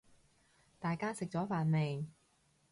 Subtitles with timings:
[0.79, 2.07] 大家食咗飯未